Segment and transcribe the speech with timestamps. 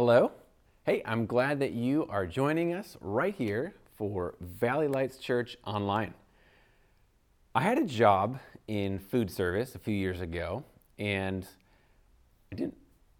[0.00, 0.30] Hello.
[0.84, 6.14] Hey, I'm glad that you are joining us right here for Valley Lights Church Online.
[7.52, 8.38] I had a job
[8.68, 10.62] in food service a few years ago,
[11.00, 11.44] and
[12.52, 12.76] I didn't.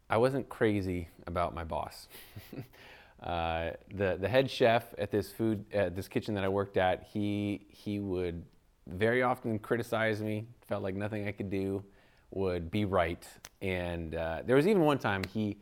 [0.08, 2.06] I wasn't crazy about my boss.
[3.24, 7.08] uh, the the head chef at this food at this kitchen that I worked at,
[7.12, 8.44] he he would
[8.86, 10.46] very often criticize me.
[10.68, 11.82] Felt like nothing I could do
[12.30, 13.26] would be right,
[13.62, 15.56] and uh, there was even one time he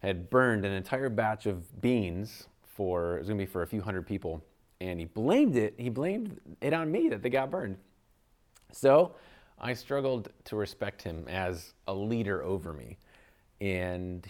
[0.00, 2.46] had burned an entire batch of beans
[2.78, 4.40] for it was gonna be for a few hundred people,
[4.80, 5.74] and he blamed it.
[5.76, 7.76] He blamed it on me that they got burned.
[8.70, 9.16] So
[9.58, 12.98] I struggled to respect him as a leader over me,
[13.60, 14.24] and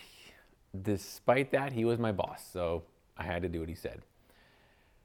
[0.82, 2.42] despite that, he was my boss.
[2.50, 2.84] So
[3.18, 4.00] I had to do what he said.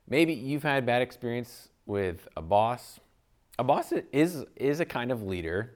[0.07, 3.01] Maybe you've had bad experience with a boss.
[3.59, 5.75] A boss is is a kind of leader.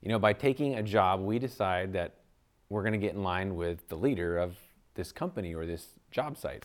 [0.00, 2.23] You know, by taking a job, we decide that
[2.68, 4.56] we're going to get in line with the leader of
[4.94, 6.64] this company or this job site.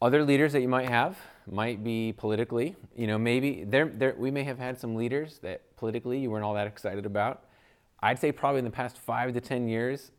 [0.00, 2.74] Other leaders that you might have might be politically.
[2.96, 6.44] You know, maybe there, there, we may have had some leaders that politically you weren't
[6.44, 7.44] all that excited about.
[8.00, 10.10] I'd say probably in the past five to 10 years,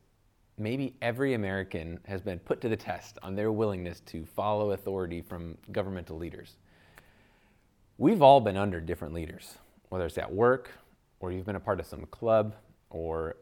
[0.58, 5.22] maybe every American has been put to the test on their willingness to follow authority
[5.22, 6.56] from governmental leaders.
[7.98, 9.56] We've all been under different leaders,
[9.90, 10.72] whether it's at work,
[11.20, 12.56] or you've been a part of some club,
[12.90, 13.36] or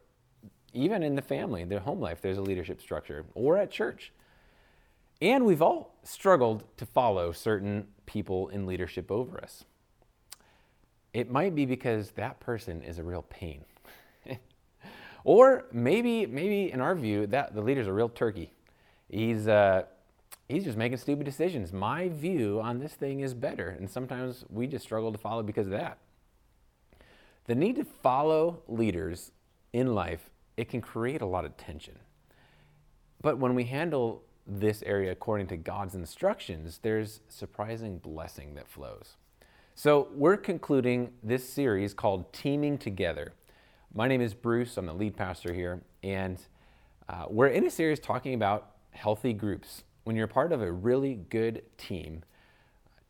[0.73, 4.11] even in the family, their home life, there's a leadership structure, or at church.
[5.22, 9.66] And we've all struggled to follow certain people in leadership over us.
[11.14, 13.66] It might be because that person is a real pain.
[15.23, 18.52] or maybe, maybe in our view, that the leader's a real turkey.
[19.09, 19.83] He's, uh,
[20.47, 21.72] he's just making stupid decisions.
[21.72, 23.69] My view on this thing is better.
[23.69, 25.99] And sometimes we just struggle to follow because of that.
[27.45, 29.31] The need to follow leaders
[29.73, 31.98] in life it can create a lot of tension.
[33.22, 39.16] But when we handle this area according to God's instructions, there's surprising blessing that flows.
[39.76, 43.34] So, we're concluding this series called Teaming Together.
[43.94, 46.42] My name is Bruce, I'm the lead pastor here, and
[47.08, 49.84] uh, we're in a series talking about healthy groups.
[50.04, 52.23] When you're part of a really good team,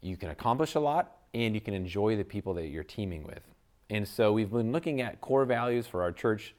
[0.02, 3.42] you can accomplish a lot and you can enjoy the people that you're teaming with.
[3.90, 6.54] And so, we've been looking at core values for our church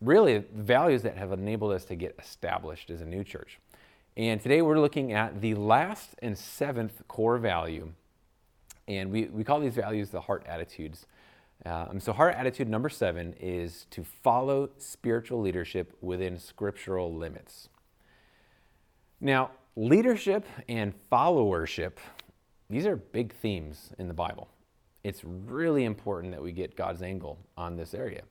[0.00, 3.58] really values that have enabled us to get established as a new church.
[4.16, 7.92] And today we're looking at the last and seventh core value.
[8.88, 11.06] And we, we call these values the heart attitudes.
[11.64, 17.68] Um, so, heart attitude number seven is to follow spiritual leadership within scriptural limits.
[19.20, 21.92] Now, leadership and followership,
[22.68, 24.48] these are big themes in the Bible.
[25.02, 28.22] It's really important that we get God's angle on this area.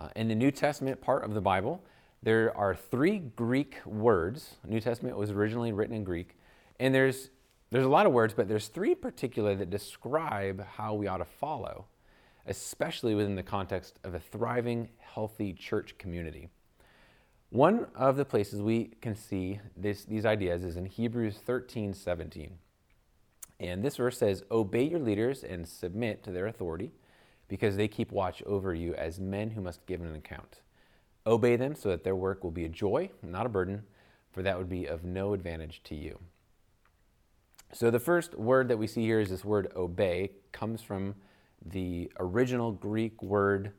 [0.00, 1.84] Uh, in the New Testament part of the Bible,
[2.22, 4.56] there are three Greek words.
[4.66, 6.36] New Testament was originally written in Greek,
[6.78, 7.30] and there's
[7.70, 11.24] there's a lot of words, but there's three particular that describe how we ought to
[11.24, 11.86] follow,
[12.46, 16.48] especially within the context of a thriving, healthy church community.
[17.50, 22.58] One of the places we can see this, these ideas is in Hebrews 13 17.
[23.60, 26.92] And this verse says, Obey your leaders and submit to their authority
[27.50, 30.60] because they keep watch over you as men who must give an account.
[31.26, 33.82] Obey them so that their work will be a joy, not a burden,
[34.30, 36.20] for that would be of no advantage to you.
[37.72, 41.16] So the first word that we see here is this word obey, comes from
[41.66, 43.72] the original Greek word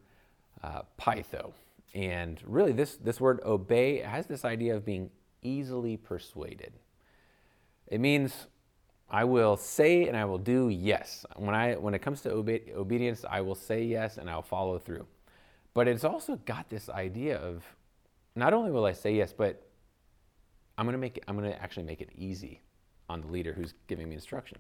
[0.62, 1.54] uh, peitho.
[1.94, 5.10] And really, this, this word obey has this idea of being
[5.42, 6.74] easily persuaded.
[7.88, 8.48] It means
[9.12, 11.26] I will say and I will do yes.
[11.36, 14.80] When, I, when it comes to obe- obedience, I will say yes and I'll follow
[14.80, 15.06] through.
[15.74, 17.64] But it's also got this idea of
[18.36, 19.62] not only will I say yes, but
[20.78, 22.62] I'm going to make I'm going to actually make it easy
[23.10, 24.58] on the leader who's giving me instruction.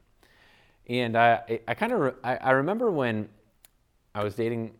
[0.88, 3.29] And I, I, I kind of re- I, I remember when
[4.13, 4.73] I was dating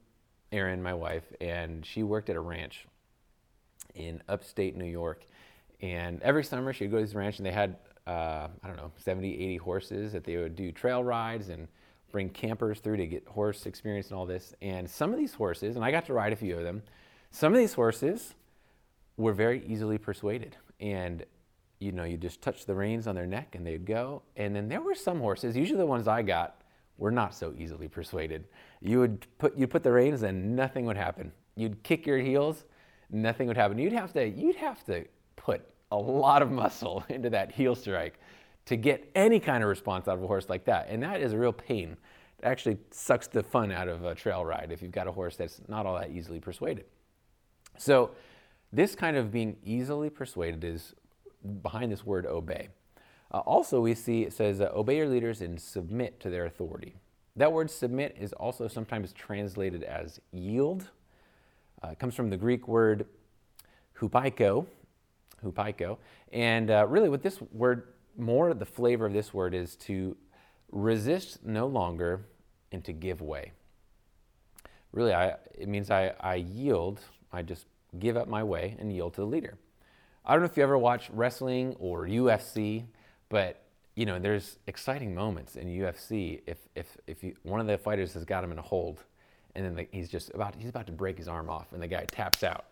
[0.52, 2.86] Erin, my wife, and she worked at a ranch
[3.96, 5.26] in upstate New York.
[5.82, 7.78] And every summer she'd go to this ranch, and they had
[8.08, 11.68] uh, I don't know, 70, 80 horses that they would do trail rides and
[12.12, 14.53] bring campers through to get horse experience and all this.
[14.62, 16.84] And some of these horses, and I got to ride a few of them,
[17.32, 18.36] some of these horses
[19.18, 20.58] were very easily persuaded.
[20.80, 21.26] And
[21.82, 24.22] you know, you just touch the reins on their neck and they'd go.
[24.38, 26.62] And then there were some horses, usually the ones I got,
[26.97, 28.46] were not so easily persuaded.
[28.82, 31.32] You would put you put the reins and nothing would happen.
[31.56, 32.66] You'd kick your heels,
[33.09, 33.80] nothing would happen.
[33.80, 35.06] You'd have to you'd have to
[35.36, 38.20] put a lot of muscle into that heel strike
[38.66, 40.88] to get any kind of response out of a horse like that.
[40.90, 41.97] And that is a real pain.
[42.40, 45.35] It actually sucks the fun out of a trail ride if you've got a horse
[45.35, 46.85] that's not all that easily persuaded.
[47.78, 48.11] So
[48.72, 50.96] this kind of being easily persuaded is
[51.61, 52.70] behind this word obey.
[53.34, 56.96] Uh, also, we see it says, uh, obey your leaders and submit to their authority.
[57.35, 60.90] That word submit is also sometimes translated as yield.
[61.84, 63.05] Uh, it comes from the Greek word
[63.99, 64.66] hupeiko,
[65.43, 65.97] hupeiko.
[66.32, 70.16] And uh, really, what this word, more the flavor of this word is to
[70.72, 72.26] resist no longer
[72.72, 73.52] and to give way.
[74.91, 76.99] Really, I, it means I, I yield,
[77.32, 77.66] I just
[77.99, 79.58] give up my way and yield to the leader.
[80.26, 82.85] I don't know if you ever watch wrestling or UFC,
[83.29, 83.64] but
[83.96, 88.14] you know, there's exciting moments in UFC if, if, if you, one of the fighters
[88.14, 89.03] has got him in a hold
[89.55, 91.87] and then the, he's just about, he's about to break his arm off and the
[91.87, 92.66] guy taps out.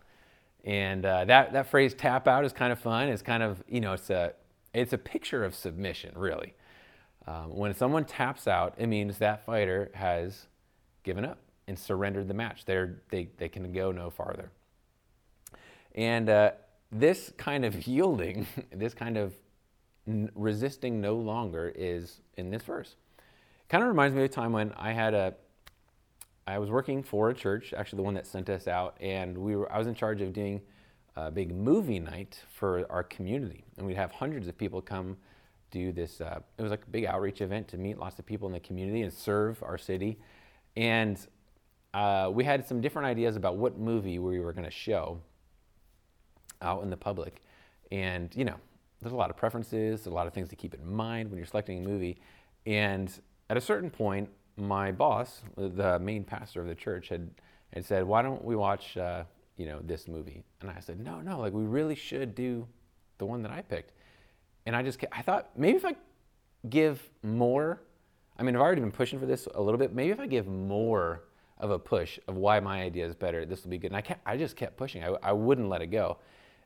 [0.64, 3.08] And uh, that, that phrase tap out is kind of fun.
[3.08, 4.34] It's kind of, you know, it's a,
[4.74, 6.54] it's a picture of submission, really.
[7.26, 10.46] Um, when someone taps out, it means that fighter has
[11.02, 12.64] given up and surrendered the match.
[12.64, 14.50] They're, they, they can go no farther.
[15.94, 16.52] And uh,
[16.92, 19.34] this kind of yielding, this kind of
[20.06, 22.96] n- resisting no longer is in this verse.
[23.68, 25.34] Kind of reminds me of a time when I had a,
[26.50, 29.54] I was working for a church, actually the one that sent us out, and we
[29.54, 30.60] were, I was in charge of doing
[31.16, 33.64] a big movie night for our community.
[33.76, 35.16] And we'd have hundreds of people come
[35.70, 36.20] do this.
[36.20, 38.60] Uh, it was like a big outreach event to meet lots of people in the
[38.60, 40.18] community and serve our city.
[40.76, 41.24] And
[41.94, 45.20] uh, we had some different ideas about what movie we were going to show
[46.62, 47.42] out in the public.
[47.92, 48.56] And, you know,
[49.00, 51.46] there's a lot of preferences, a lot of things to keep in mind when you're
[51.46, 52.20] selecting a movie.
[52.66, 53.12] And
[53.48, 54.28] at a certain point,
[54.60, 57.30] my boss, the main pastor of the church, had,
[57.72, 59.24] had said, Why don't we watch, uh,
[59.56, 60.44] you know, this movie?
[60.60, 62.66] And I said, No, no, like we really should do
[63.18, 63.92] the one that I picked.
[64.66, 65.94] And I just, I thought maybe if I
[66.68, 67.82] give more,
[68.38, 69.94] I mean, I've already been pushing for this a little bit.
[69.94, 71.24] Maybe if I give more
[71.58, 73.88] of a push of why my idea is better, this will be good.
[73.88, 75.04] And I, kept, I just kept pushing.
[75.04, 76.18] I, I wouldn't let it go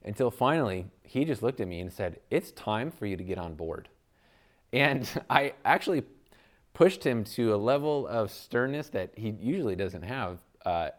[0.04, 3.38] until finally he just looked at me and said, It's time for you to get
[3.38, 3.88] on board.
[4.72, 6.04] And I actually
[6.74, 10.38] pushed him to a level of sternness that he usually doesn't have.
[10.66, 10.90] Uh,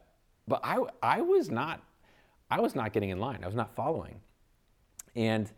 [0.47, 1.81] but I, I was not,
[2.49, 3.41] I was not getting in line.
[3.43, 4.21] I was not following.
[5.15, 5.51] And,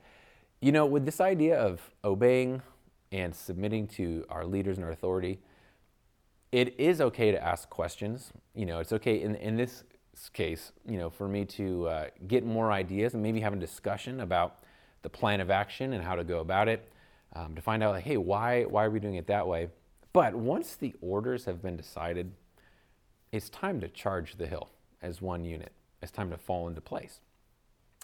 [0.59, 2.61] you know, with this idea of obeying
[3.11, 5.39] and submitting to our leaders and our authority,
[6.51, 8.31] it is okay to ask questions.
[8.55, 9.83] You know, it's okay in, in this
[10.33, 14.21] case, you know, for me to uh, get more ideas and maybe have a discussion
[14.21, 14.63] about
[15.03, 16.91] the plan of action and how to go about it,
[17.35, 19.69] um, to find out, like, hey, why, why are we doing it that way?
[20.13, 22.31] But once the orders have been decided,
[23.31, 24.69] it's time to charge the hill
[25.01, 25.71] as one unit.
[26.01, 27.19] It's time to fall into place.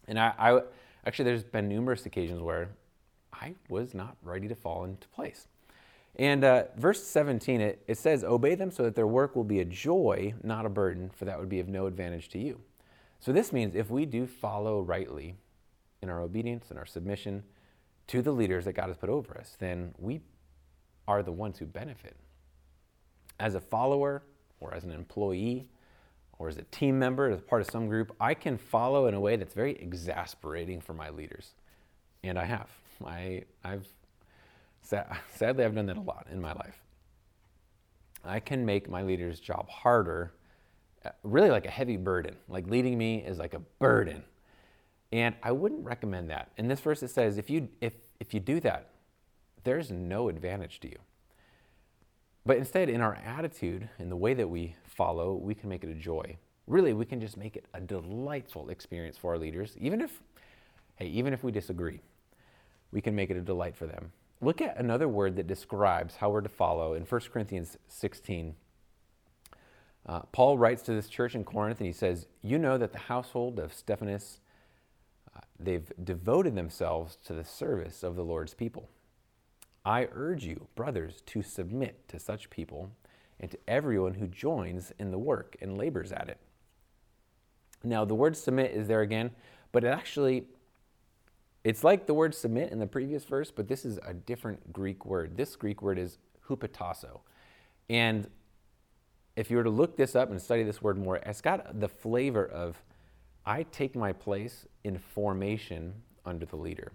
[0.08, 0.62] And I, I
[1.06, 2.70] actually, there's been numerous occasions where
[3.32, 5.48] I was not ready to fall into place.
[6.16, 9.60] And uh, verse 17, it, it says, Obey them so that their work will be
[9.60, 12.62] a joy, not a burden, for that would be of no advantage to you.
[13.20, 15.36] So this means if we do follow rightly
[16.02, 17.44] in our obedience and our submission
[18.08, 20.22] to the leaders that God has put over us, then we
[21.08, 22.16] are the ones who benefit.
[23.40, 24.24] As a follower,
[24.60, 25.68] or as an employee,
[26.40, 29.20] or as a team member, as part of some group, I can follow in a
[29.20, 31.52] way that's very exasperating for my leaders.
[32.24, 32.70] And I have.
[33.06, 33.88] I, I've
[34.84, 36.82] Sadly, I've done that a lot in my life.
[38.24, 40.34] I can make my leader's job harder,
[41.06, 42.36] uh, really like a heavy burden.
[42.48, 44.24] Like leading me is like a burden.
[45.12, 46.52] And I wouldn't recommend that.
[46.58, 48.90] In this verse, it says if you, if, if you do that,
[49.64, 50.98] there's no advantage to you.
[52.46, 55.90] But instead, in our attitude, in the way that we follow, we can make it
[55.90, 56.38] a joy.
[56.68, 60.22] Really, we can just make it a delightful experience for our leaders, even if,
[60.96, 62.02] hey, even if we disagree,
[62.92, 64.12] we can make it a delight for them.
[64.42, 68.56] Look at another word that describes how we're to follow in 1 Corinthians 16.
[70.06, 73.00] Uh, Paul writes to this church in Corinth and he says, You know that the
[73.00, 74.42] household of Stephanus,
[75.34, 78.90] uh, they've devoted themselves to the service of the Lord's people.
[79.86, 82.92] I urge you, brothers, to submit to such people
[83.40, 86.38] and to everyone who joins in the work and labors at it.
[87.84, 89.32] Now, the word submit is there again,
[89.72, 90.46] but it actually
[91.64, 95.06] it's like the word submit in the previous verse, but this is a different Greek
[95.06, 95.38] word.
[95.38, 97.22] This Greek word is hupotasso.
[97.90, 98.30] And
[99.36, 101.88] if you were to look this up and study this word more, it's got the
[101.88, 102.82] flavor of
[103.46, 105.94] I take my place in formation
[106.26, 106.92] under the leader.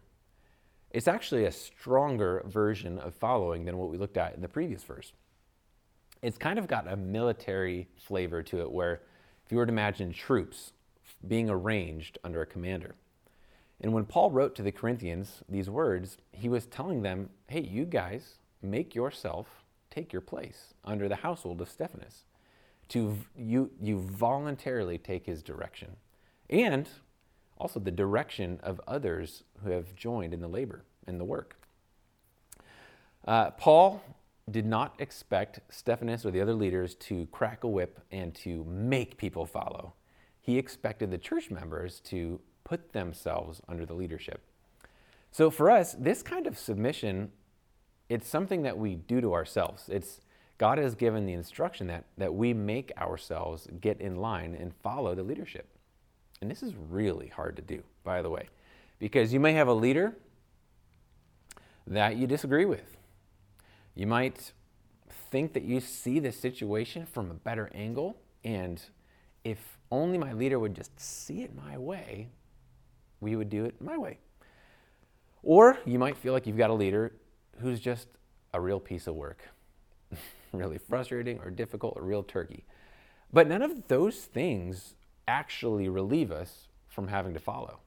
[0.91, 4.83] It's actually a stronger version of following than what we looked at in the previous
[4.83, 5.13] verse.
[6.23, 9.03] It's kind of got a military flavor to it, where
[9.45, 10.73] if you were to imagine troops
[11.27, 12.95] being arranged under a commander.
[13.81, 17.85] And when Paul wrote to the Corinthians these words, he was telling them, hey, you
[17.85, 22.25] guys, make yourself take your place under the household of Stephanus.
[22.89, 25.97] To you, you voluntarily take his direction.
[26.51, 26.89] And
[27.59, 31.57] also the direction of others who have joined in the labor and the work.
[33.27, 34.03] Uh, Paul
[34.51, 39.19] did not expect Stephanus or the other leaders to crack a whip and to make
[39.19, 39.95] people follow.
[40.41, 44.41] He expected the church members to put themselves under the leadership.
[45.31, 47.31] So for us, this kind of submission,
[48.09, 49.89] it's something that we do to ourselves.
[49.91, 50.21] It's
[50.57, 55.15] God has given the instruction that, that we make ourselves get in line and follow
[55.15, 55.69] the leadership.
[56.41, 58.49] And this is really hard to do, by the way,
[58.99, 60.17] because you may have a leader
[61.87, 62.97] that you disagree with.
[63.95, 64.53] You might
[65.31, 68.81] think that you see the situation from a better angle, and
[69.45, 72.29] if only my leader would just see it my way,
[73.21, 74.19] we would do it my way.
[75.43, 77.13] Or you might feel like you've got a leader
[77.61, 78.09] who's just
[78.55, 79.43] a real piece of work,
[80.53, 82.65] really frustrating or difficult, a real turkey.
[83.33, 84.95] But none of those things
[85.29, 87.79] actually relieve us from having to follow.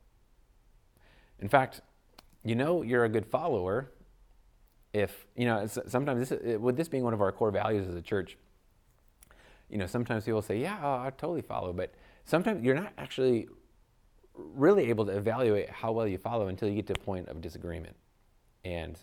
[1.39, 1.81] In fact,
[2.43, 3.91] you know you're a good follower
[4.93, 8.01] if, you know, sometimes this, with this being one of our core values as a
[8.01, 8.38] church,
[9.69, 11.93] you know, sometimes people say, yeah, I totally follow, but
[12.25, 13.48] sometimes you're not actually
[14.36, 17.41] really able to evaluate how well you follow until you get to a point of
[17.41, 17.95] disagreement.
[18.65, 19.00] And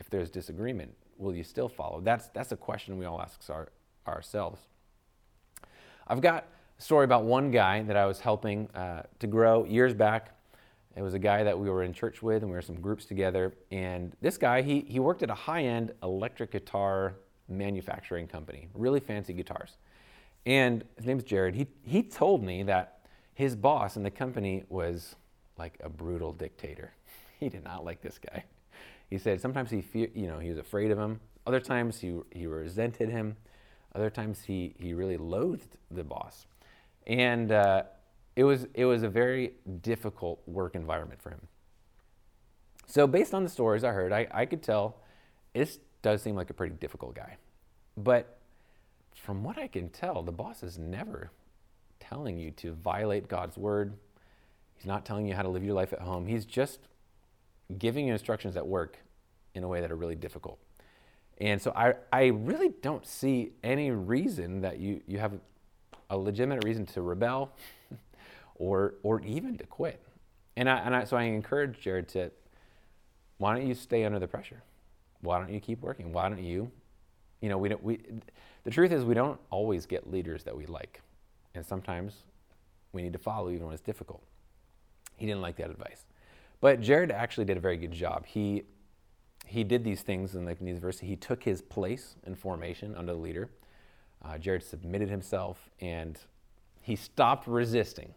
[0.00, 2.00] if there's disagreement, will you still follow?
[2.00, 3.68] That's, that's a question we all ask our,
[4.06, 4.60] ourselves.
[6.06, 6.46] I've got
[6.78, 10.34] story about one guy that I was helping uh, to grow years back.
[10.96, 13.04] It was a guy that we were in church with, and we were some groups
[13.04, 13.54] together.
[13.70, 17.14] And this guy, he, he worked at a high end electric guitar
[17.48, 19.76] manufacturing company, really fancy guitars.
[20.46, 21.54] And his name is Jared.
[21.54, 23.00] He, he told me that
[23.34, 25.16] his boss in the company was
[25.56, 26.92] like a brutal dictator.
[27.38, 28.42] He did not like this guy.
[29.10, 31.20] He said sometimes he fear, you know, he was afraid of him.
[31.46, 33.36] Other times he, he resented him.
[33.94, 36.46] Other times he, he really loathed the boss.
[37.08, 37.84] And uh,
[38.36, 41.40] it, was, it was a very difficult work environment for him.
[42.86, 44.96] So, based on the stories I heard, I, I could tell
[45.54, 47.36] this does seem like a pretty difficult guy.
[47.96, 48.38] But
[49.14, 51.32] from what I can tell, the boss is never
[51.98, 53.94] telling you to violate God's word.
[54.74, 56.26] He's not telling you how to live your life at home.
[56.26, 56.78] He's just
[57.76, 58.98] giving you instructions at work
[59.54, 60.58] in a way that are really difficult.
[61.38, 65.32] And so I, I really don't see any reason that you, you have
[66.10, 67.52] a legitimate reason to rebel
[68.56, 70.00] or, or even to quit.
[70.56, 72.30] And, I, and I, so I encourage Jared to,
[73.38, 74.62] why don't you stay under the pressure?
[75.20, 76.12] Why don't you keep working?
[76.12, 76.70] Why don't you,
[77.40, 78.00] you know, we don't, we,
[78.64, 81.00] the truth is we don't always get leaders that we like.
[81.54, 82.24] And sometimes
[82.92, 84.22] we need to follow even when it's difficult.
[85.16, 86.04] He didn't like that advice.
[86.60, 88.26] But Jared actually did a very good job.
[88.26, 88.64] He,
[89.46, 91.06] he did these things in the university.
[91.06, 93.50] He took his place in formation under the leader.
[94.22, 96.18] Uh, Jared submitted himself and
[96.80, 98.14] he stopped resisting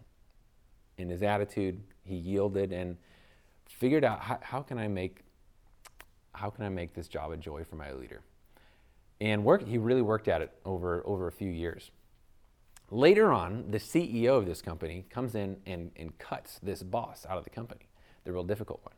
[0.97, 1.81] in his attitude.
[2.03, 2.97] He yielded and
[3.67, 5.23] figured out how, how can I make
[6.33, 8.21] how can I make this job a joy for my leader?
[9.19, 11.91] And work, he really worked at it over, over a few years.
[12.89, 17.37] Later on, the CEO of this company comes in and, and cuts this boss out
[17.37, 17.89] of the company,
[18.23, 18.95] the real difficult one.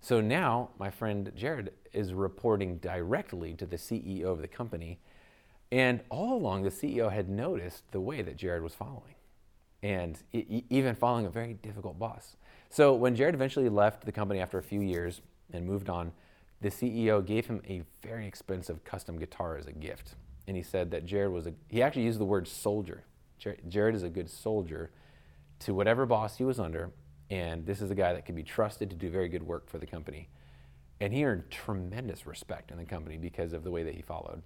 [0.00, 4.98] So now my friend Jared is reporting directly to the CEO of the company.
[5.72, 9.14] And all along, the CEO had noticed the way that Jared was following,
[9.82, 12.36] and even following a very difficult boss.
[12.70, 16.12] So when Jared eventually left the company after a few years and moved on,
[16.60, 20.14] the CEO gave him a very expensive custom guitar as a gift.
[20.46, 23.04] And he said that Jared was a, he actually used the word soldier
[23.68, 24.90] Jared is a good soldier
[25.60, 26.92] to whatever boss he was under,
[27.30, 29.78] and this is a guy that can be trusted to do very good work for
[29.78, 30.28] the company.
[31.00, 34.42] And he earned tremendous respect in the company because of the way that he followed.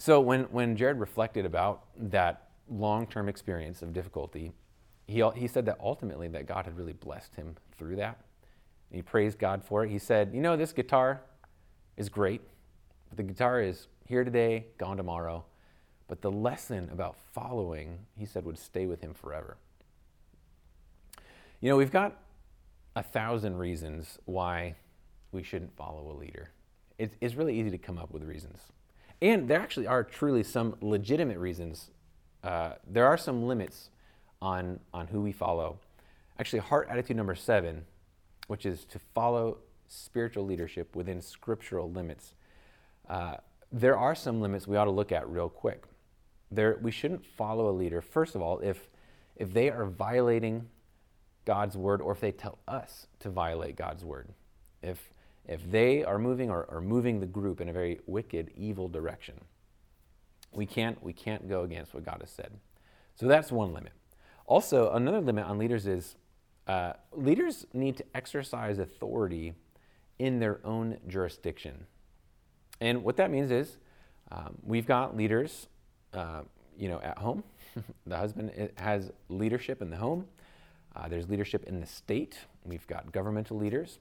[0.00, 4.50] So when, when Jared reflected about that long-term experience of difficulty,
[5.06, 8.18] he, he said that ultimately that God had really blessed him through that.
[8.88, 9.90] And he praised God for it.
[9.90, 11.20] He said, you know, this guitar
[11.98, 12.40] is great,
[13.10, 15.44] but the guitar is here today, gone tomorrow.
[16.08, 19.58] But the lesson about following, he said, would stay with him forever.
[21.60, 22.16] You know, we've got
[22.96, 24.76] a thousand reasons why
[25.30, 26.52] we shouldn't follow a leader.
[26.96, 28.60] It's, it's really easy to come up with reasons.
[29.22, 31.90] And there actually are truly some legitimate reasons.
[32.42, 33.90] Uh, there are some limits
[34.40, 35.78] on, on who we follow.
[36.38, 37.84] Actually, heart attitude number seven,
[38.46, 39.58] which is to follow
[39.88, 42.34] spiritual leadership within scriptural limits.
[43.08, 43.34] Uh,
[43.70, 45.84] there are some limits we ought to look at real quick
[46.50, 48.88] there, we shouldn't follow a leader, first of all, if,
[49.36, 50.68] if they are violating
[51.44, 54.28] God's word or if they tell us to violate God's word.
[54.82, 55.12] If,
[55.46, 59.40] if they are moving or, or moving the group in a very wicked, evil direction,
[60.52, 62.52] we can't, we can't go against what God has said.
[63.14, 63.92] So that's one limit.
[64.46, 66.16] Also, another limit on leaders is
[66.66, 69.54] uh, leaders need to exercise authority
[70.18, 71.86] in their own jurisdiction.
[72.80, 73.78] And what that means is
[74.30, 75.66] um, we've got leaders,
[76.14, 76.42] uh,
[76.78, 77.42] you know, at home.
[78.06, 80.26] the husband has leadership in the home.
[80.94, 82.38] Uh, there's leadership in the state.
[82.64, 83.98] We've got governmental leaders,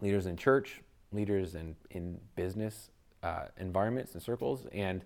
[0.00, 0.80] leaders in church,
[1.12, 2.90] leaders in, in business
[3.22, 4.66] uh, environments and circles.
[4.72, 5.04] And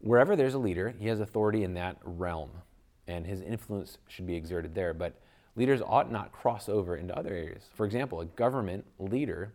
[0.00, 2.50] wherever there's a leader, he has authority in that realm,
[3.06, 4.94] and his influence should be exerted there.
[4.94, 5.14] But
[5.54, 7.64] leaders ought not cross over into other areas.
[7.74, 9.54] For example, a government leader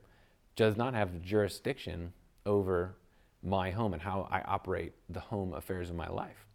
[0.55, 2.13] does not have jurisdiction
[2.45, 2.95] over
[3.43, 6.45] my home and how I operate the home affairs of my life,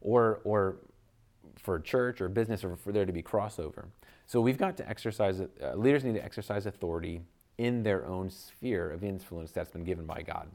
[0.00, 0.76] or, or
[1.56, 3.84] for church or business, or for there to be crossover.
[4.26, 7.22] So we've got to exercise, uh, leaders need to exercise authority
[7.62, 10.48] in their own sphere of influence that's been given by God.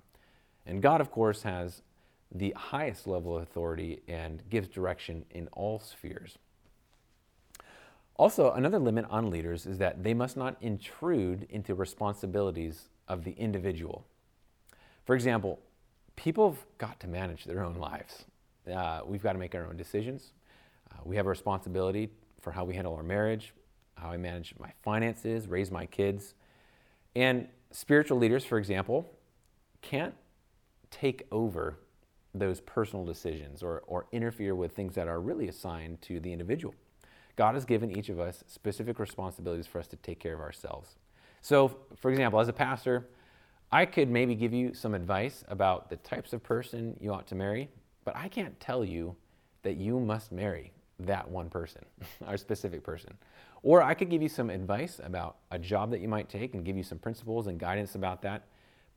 [0.65, 1.81] And God, of course, has
[2.29, 6.37] the highest level of authority and gives direction in all spheres.
[8.17, 13.31] Also, another limit on leaders is that they must not intrude into responsibilities of the
[13.31, 14.05] individual.
[15.05, 15.59] For example,
[16.17, 18.25] people have got to manage their own lives.
[18.69, 20.33] Uh, we've got to make our own decisions.
[20.91, 22.09] Uh, we have a responsibility
[22.41, 23.53] for how we handle our marriage,
[23.95, 26.33] how I manage my finances, raise my kids.
[27.17, 29.09] And spiritual leaders, for example,
[29.81, 30.13] can't
[30.91, 31.79] take over
[32.35, 36.75] those personal decisions or, or interfere with things that are really assigned to the individual.
[37.35, 40.95] God has given each of us specific responsibilities for us to take care of ourselves.
[41.41, 43.09] So, for example, as a pastor,
[43.71, 47.35] I could maybe give you some advice about the types of person you ought to
[47.35, 47.67] marry,
[48.05, 49.15] but I can't tell you
[49.63, 51.83] that you must marry that one person,
[52.27, 53.13] or specific person.
[53.63, 56.63] Or I could give you some advice about a job that you might take and
[56.63, 58.47] give you some principles and guidance about that,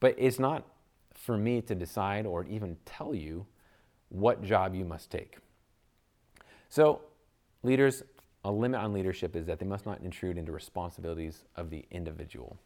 [0.00, 0.66] but it's not
[1.14, 3.46] for me to decide or even tell you
[4.08, 5.38] what job you must take.
[6.68, 7.02] So,
[7.62, 8.02] leaders,
[8.44, 12.56] a limit on leadership is that they must not intrude into responsibilities of the individual.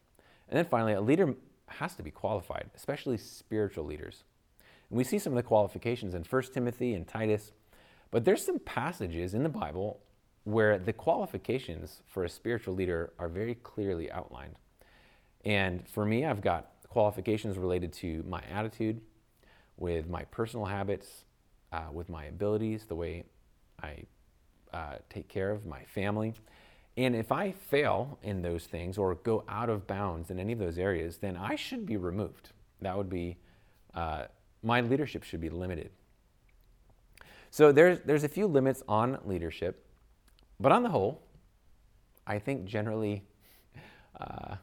[0.49, 1.35] And then finally, a leader
[1.67, 4.25] has to be qualified, especially spiritual leaders.
[4.91, 7.53] And we see some of the qualifications in 1 Timothy and Titus,
[8.11, 10.01] but there's some passages in the Bible
[10.45, 14.57] where the qualifications for a spiritual leader are very clearly outlined.
[15.45, 19.01] And for me, I've got qualifications related to my attitude,
[19.77, 21.25] with my personal habits,
[21.73, 23.25] uh, with my abilities, the way
[23.83, 24.05] I
[24.73, 26.35] uh, take care of my family.
[26.97, 30.59] And if I fail in those things or go out of bounds in any of
[30.59, 32.51] those areas, then I should be removed.
[32.81, 33.37] That would be,
[33.95, 34.27] uh,
[34.63, 35.91] my leadership should be limited.
[37.55, 39.87] So there's, there's a few limits on leadership,
[40.59, 41.23] but on the whole,
[42.27, 43.23] I think generally
[44.21, 44.57] uh,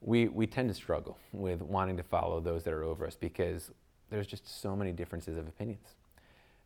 [0.00, 3.70] we, we tend to struggle with wanting to follow those that are over us because
[4.08, 5.88] there's just so many differences of opinions.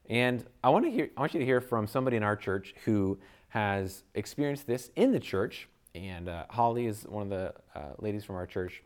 [0.08, 2.72] And I want, to hear, I want you to hear from somebody in our church
[2.84, 3.18] who
[3.48, 5.68] has experienced this in the church.
[5.96, 8.84] And uh, Holly is one of the uh, ladies from our church.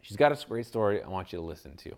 [0.00, 1.96] She's got a great story I want you to listen to.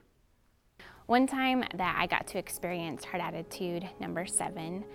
[1.06, 4.86] One time that I got to experience Heart Attitude number seven,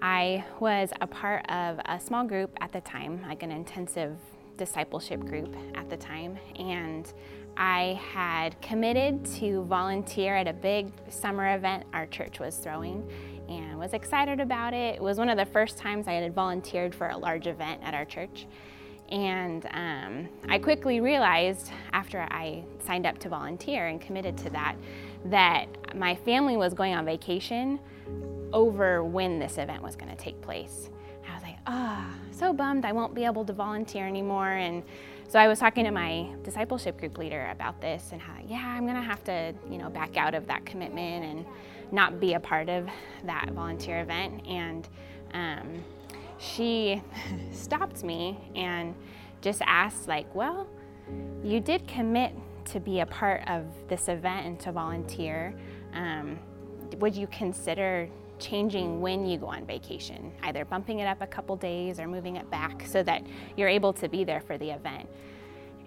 [0.00, 4.16] I was a part of a small group at the time, like an intensive
[4.56, 7.12] discipleship group at the time, and
[7.56, 13.10] I had committed to volunteer at a big summer event our church was throwing
[13.48, 14.94] and was excited about it.
[14.94, 17.94] It was one of the first times I had volunteered for a large event at
[17.94, 18.46] our church.
[19.10, 24.76] And um, I quickly realized after I signed up to volunteer and committed to that,
[25.26, 27.78] that my family was going on vacation
[28.52, 30.90] over when this event was going to take place.
[31.28, 34.52] I was like, ah, oh, so bummed I won't be able to volunteer anymore.
[34.52, 34.82] And
[35.28, 38.86] so I was talking to my discipleship group leader about this and how, yeah, I'm
[38.86, 41.46] gonna have to, you know, back out of that commitment and
[41.92, 42.88] not be a part of
[43.24, 44.46] that volunteer event.
[44.46, 44.88] And
[45.34, 45.84] um,
[46.38, 47.02] she
[47.52, 48.94] stopped me and
[49.42, 50.66] just asked, like, well,
[51.42, 52.32] you did commit
[52.72, 55.54] to be a part of this event and to volunteer.
[55.94, 56.38] Um,
[56.98, 61.56] would you consider changing when you go on vacation, either bumping it up a couple
[61.56, 63.22] days or moving it back so that
[63.56, 65.08] you're able to be there for the event.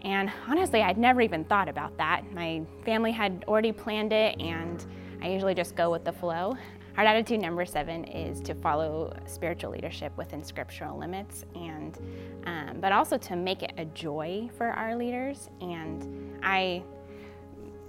[0.04, 2.32] And honestly, I'd never even thought about that.
[2.34, 4.84] My family had already planned it, and
[5.22, 6.56] I usually just go with the flow.
[6.96, 11.98] Heart attitude number seven is to follow spiritual leadership within scriptural limits, and
[12.46, 15.50] um, but also to make it a joy for our leaders.
[15.62, 16.84] And I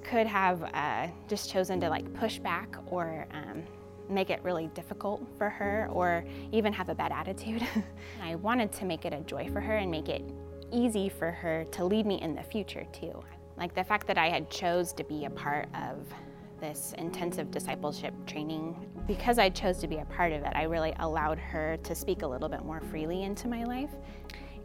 [0.03, 3.63] could have uh, just chosen to like push back or um,
[4.09, 7.67] make it really difficult for her or even have a bad attitude.
[8.23, 10.23] I wanted to make it a joy for her and make it
[10.73, 13.23] easy for her to lead me in the future too.
[13.57, 16.07] Like the fact that I had chose to be a part of
[16.61, 18.75] this intensive discipleship training.
[19.07, 22.23] Because I chose to be a part of it, I really allowed her to speak
[22.23, 23.91] a little bit more freely into my life.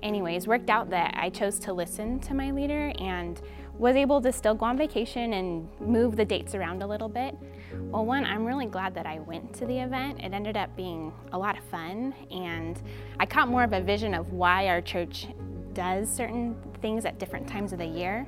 [0.04, 3.42] Anyways, worked out that I chose to listen to my leader and
[3.78, 7.36] was able to still go on vacation and move the dates around a little bit.
[7.74, 10.20] Well, one, I'm really glad that I went to the event.
[10.20, 12.82] It ended up being a lot of fun, and
[13.20, 15.28] I caught more of a vision of why our church
[15.74, 18.28] does certain things at different times of the year.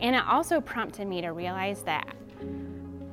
[0.00, 2.14] And it also prompted me to realize that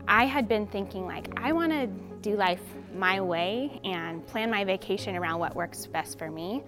[0.07, 1.87] I had been thinking, like, I want to
[2.21, 2.61] do life
[2.93, 6.63] my way and plan my vacation around what works best for me.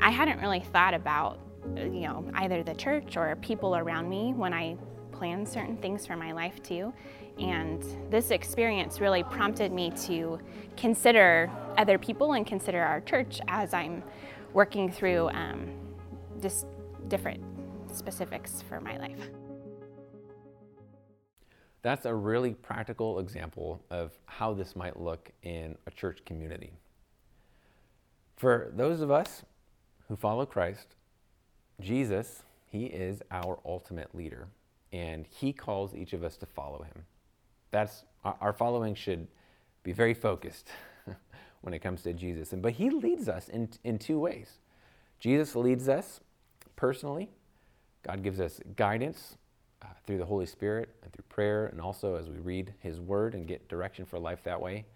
[0.00, 1.38] I hadn't really thought about
[1.76, 4.76] you know, either the church or people around me when I
[5.12, 6.92] plan certain things for my life too.
[7.38, 10.40] And this experience really prompted me to
[10.76, 14.02] consider other people and consider our church as I'm
[14.52, 15.70] working through um,
[16.40, 16.66] just
[17.08, 17.42] different
[17.92, 19.30] specifics for my life.
[21.82, 26.72] That's a really practical example of how this might look in a church community.
[28.36, 29.42] For those of us
[30.08, 30.96] who follow Christ,
[31.80, 34.48] Jesus, he is our ultimate leader,
[34.92, 37.04] and he calls each of us to follow him.
[37.70, 39.28] That's our following should
[39.82, 40.70] be very focused
[41.60, 42.52] when it comes to Jesus.
[42.52, 44.58] And but he leads us in, in two ways.
[45.20, 46.20] Jesus leads us
[46.76, 47.30] personally.
[48.02, 49.36] God gives us guidance
[49.82, 53.34] uh, through the Holy Spirit and through prayer, and also as we read His Word
[53.34, 54.86] and get direction for life that way.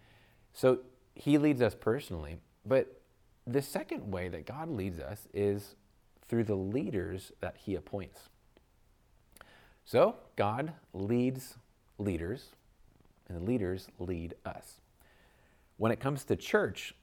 [0.53, 0.81] So
[1.15, 2.37] He leads us personally.
[2.65, 3.01] But
[3.47, 5.75] the second way that God leads us is
[6.33, 8.31] through the leaders that he appoints.
[9.85, 11.59] So, God leads
[11.99, 12.55] leaders,
[13.29, 14.81] and the leaders lead us.
[15.77, 16.95] When it comes to church,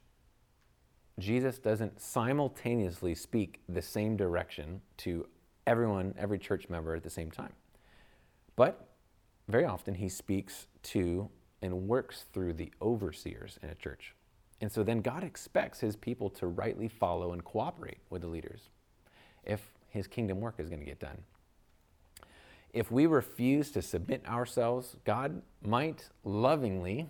[1.19, 5.27] Jesus doesn't simultaneously speak the same direction to
[5.67, 7.53] everyone, every church member at the same time.
[8.55, 8.87] But
[9.47, 11.29] very often he speaks to
[11.61, 14.15] and works through the overseers in a church.
[14.59, 18.69] And so then God expects his people to rightly follow and cooperate with the leaders
[19.49, 21.17] if his kingdom work is going to get done.
[22.71, 27.07] If we refuse to submit ourselves, God might lovingly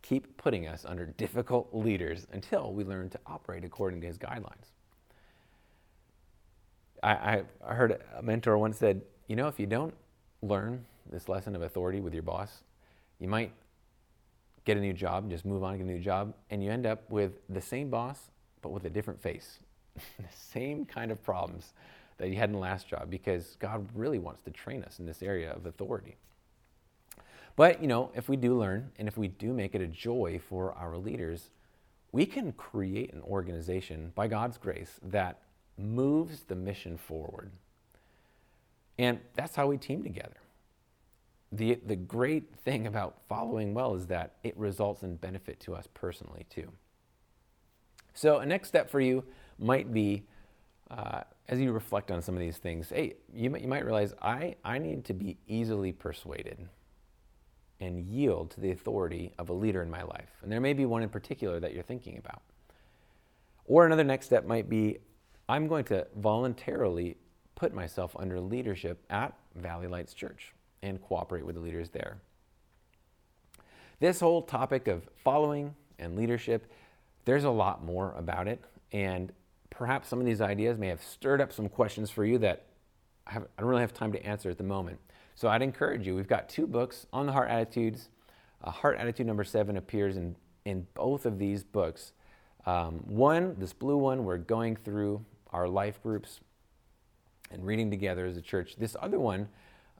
[0.00, 4.72] keep putting us under difficult leaders until we learn to operate according to his guidelines.
[7.02, 9.94] I, I heard a mentor once said, you know, if you don't
[10.40, 12.62] learn this lesson of authority with your boss,
[13.18, 13.52] you might
[14.64, 16.86] get a new job, just move on, to get a new job, and you end
[16.86, 18.30] up with the same boss,
[18.62, 19.58] but with a different face.
[19.94, 21.72] The same kind of problems
[22.18, 25.06] that you had in the last job because God really wants to train us in
[25.06, 26.16] this area of authority.
[27.56, 30.40] But, you know, if we do learn and if we do make it a joy
[30.48, 31.50] for our leaders,
[32.10, 35.40] we can create an organization by God's grace that
[35.76, 37.52] moves the mission forward.
[38.98, 40.36] And that's how we team together.
[41.50, 45.86] The, the great thing about following well is that it results in benefit to us
[45.92, 46.70] personally, too.
[48.14, 49.24] So, a next step for you
[49.62, 50.24] might be
[50.90, 54.14] uh, as you reflect on some of these things, hey, you might, you might realize
[54.20, 56.68] I, I need to be easily persuaded
[57.80, 60.30] and yield to the authority of a leader in my life.
[60.42, 62.42] And there may be one in particular that you're thinking about.
[63.64, 64.98] Or another next step might be
[65.48, 67.16] I'm going to voluntarily
[67.54, 72.18] put myself under leadership at Valley Lights Church and cooperate with the leaders there.
[74.00, 76.70] This whole topic of following and leadership,
[77.24, 78.64] there's a lot more about it.
[78.92, 79.32] And
[79.82, 82.66] perhaps some of these ideas may have stirred up some questions for you that
[83.26, 85.00] I, I don't really have time to answer at the moment.
[85.34, 86.14] So I'd encourage you.
[86.14, 88.08] We've got two books on the heart attitudes.
[88.62, 92.12] Uh, heart attitude number seven appears in, in both of these books.
[92.64, 96.38] Um, one, this blue one, we're going through our life groups
[97.50, 98.76] and reading together as a church.
[98.78, 99.48] This other one,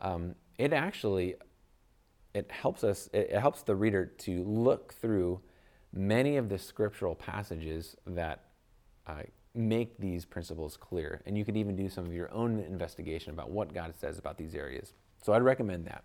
[0.01, 1.35] um, it actually
[2.35, 3.09] it helps us.
[3.13, 5.41] It, it helps the reader to look through
[5.93, 8.45] many of the scriptural passages that
[9.09, 9.23] uh,
[9.55, 11.23] make these principles clear.
[11.27, 14.39] And you could even do some of your own investigation about what God says about
[14.39, 14.95] these areas.
[15.23, 16.05] So I'd recommend that.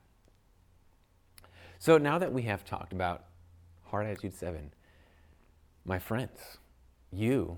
[1.80, 3.26] So now that we have talked about
[3.86, 4.72] Heart Attitude 7,
[5.86, 6.58] my friends,
[7.12, 7.58] you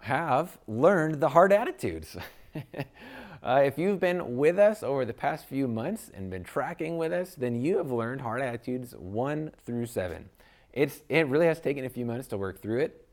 [0.00, 2.16] have learned the hard attitudes.
[3.42, 7.12] uh, if you've been with us over the past few months and been tracking with
[7.12, 10.28] us, then you have learned hard attitudes 1 through 7.
[10.72, 13.08] It's, it really has taken a few minutes to work through it.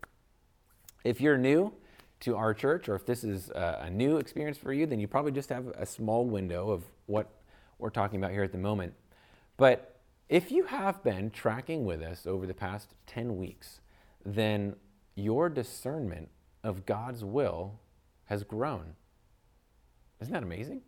[1.04, 1.74] If you're new,
[2.22, 5.08] to our church, or if this is a, a new experience for you, then you
[5.08, 7.30] probably just have a small window of what
[7.78, 8.94] we're talking about here at the moment.
[9.58, 13.82] But if you have been tracking with us over the past 10 weeks,
[14.26, 14.76] then
[15.16, 16.30] your discernment
[16.64, 17.80] of God's will
[18.26, 18.94] has grown.
[20.22, 20.82] Isn't that amazing?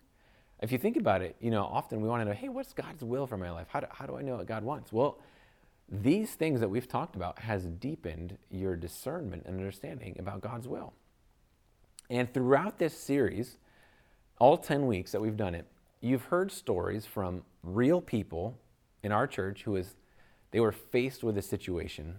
[0.62, 3.04] If you think about it, you know, often we want to know, hey, what's God's
[3.04, 3.68] will for my life?
[3.70, 4.94] How do, how do I know what God wants?
[4.94, 5.20] Well,
[5.90, 10.94] these things that we've talked about has deepened your discernment and understanding about God's will.
[12.14, 13.58] And throughout this series,
[14.40, 15.66] all 10 weeks that we've done it,
[16.00, 18.56] you've heard stories from real people
[19.02, 19.96] in our church who is
[20.52, 22.18] they were faced with a situation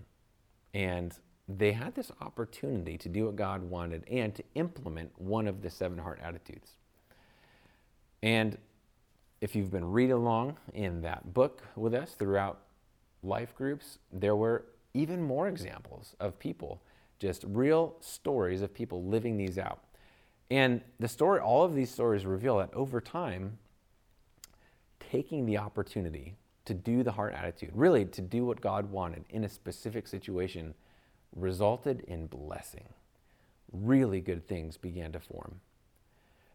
[0.74, 1.16] and
[1.48, 5.70] they had this opportunity to do what God wanted and to implement one of the
[5.70, 6.72] seven heart attitudes.
[8.20, 8.58] And
[9.40, 12.58] if you've been reading along in that book with us throughout
[13.22, 16.82] life groups, there were even more examples of people,
[17.18, 19.84] just real stories of people living these out.
[20.50, 23.58] And the story, all of these stories reveal that over time,
[24.98, 29.44] taking the opportunity to do the heart attitude, really to do what God wanted in
[29.44, 30.74] a specific situation,
[31.34, 32.88] resulted in blessing.
[33.72, 35.60] Really good things began to form.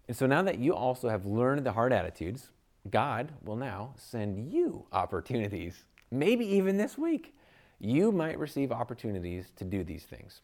[0.07, 2.49] And so now that you also have learned the heart attitudes,
[2.89, 7.35] God will now send you opportunities, maybe even this week.
[7.79, 10.41] You might receive opportunities to do these things.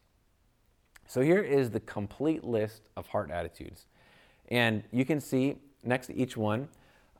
[1.06, 3.86] So here is the complete list of heart attitudes.
[4.48, 6.68] And you can see next to each one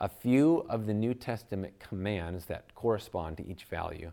[0.01, 4.13] a few of the New Testament commands that correspond to each value.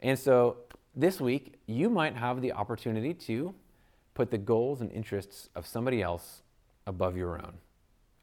[0.00, 0.56] And so
[0.96, 3.54] this week, you might have the opportunity to
[4.14, 6.42] put the goals and interests of somebody else
[6.86, 7.54] above your own.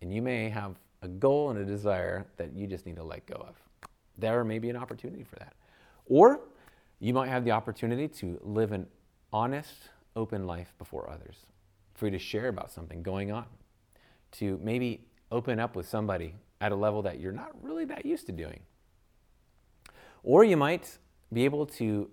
[0.01, 3.25] And you may have a goal and a desire that you just need to let
[3.25, 3.55] go of.
[4.17, 5.53] There may be an opportunity for that.
[6.07, 6.39] Or
[6.99, 8.87] you might have the opportunity to live an
[9.31, 11.45] honest, open life before others,
[11.93, 13.45] for you to share about something going on,
[14.33, 18.25] to maybe open up with somebody at a level that you're not really that used
[18.25, 18.61] to doing.
[20.23, 20.97] Or you might
[21.31, 22.09] be able to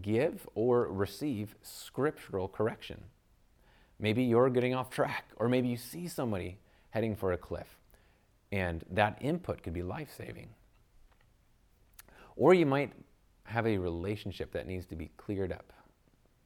[0.00, 3.04] give or receive scriptural correction.
[4.00, 6.58] Maybe you're getting off track, or maybe you see somebody
[6.90, 7.78] heading for a cliff,
[8.50, 10.48] and that input could be life saving.
[12.36, 12.92] Or you might
[13.44, 15.72] have a relationship that needs to be cleared up.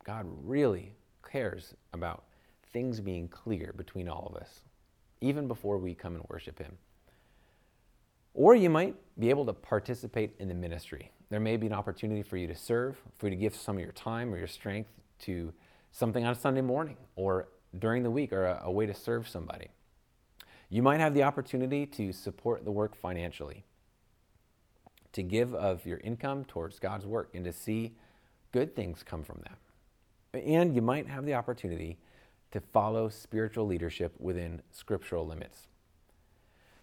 [0.08, 0.94] God really
[1.30, 2.24] cares about
[2.72, 4.62] things being clear between all of us,
[5.20, 6.78] even before we come and worship Him.
[8.32, 11.12] Or you might be able to participate in the ministry.
[11.28, 13.82] There may be an opportunity for you to serve, for you to give some of
[13.82, 14.88] your time or your strength
[15.24, 15.52] to
[15.92, 19.28] something on a Sunday morning or during the week or a, a way to serve
[19.28, 19.68] somebody.
[20.70, 23.62] You might have the opportunity to support the work financially,
[25.12, 27.92] to give of your income towards God's work and to see
[28.52, 29.58] good things come from that.
[30.34, 31.98] And you might have the opportunity
[32.50, 35.68] to follow spiritual leadership within scriptural limits.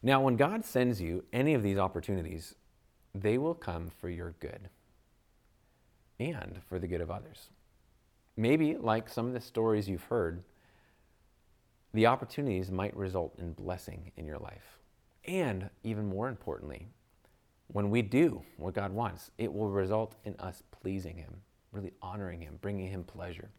[0.01, 2.55] Now, when God sends you any of these opportunities,
[3.13, 4.69] they will come for your good
[6.19, 7.49] and for the good of others.
[8.37, 10.43] Maybe, like some of the stories you've heard,
[11.93, 14.77] the opportunities might result in blessing in your life.
[15.23, 16.87] And even more importantly,
[17.67, 21.41] when we do what God wants, it will result in us pleasing Him,
[21.75, 23.49] really honoring Him, bringing Him pleasure.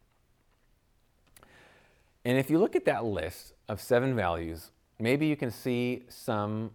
[2.25, 6.71] And if you look at that list of seven values, Maybe you can see some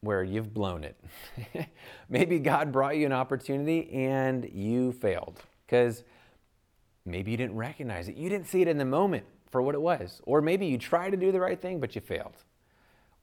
[0.00, 0.96] where you've blown it.
[2.08, 6.02] maybe God brought you an opportunity and you failed because
[7.04, 8.16] maybe you didn't recognize it.
[8.16, 10.20] You didn't see it in the moment for what it was.
[10.24, 12.36] Or maybe you tried to do the right thing but you failed.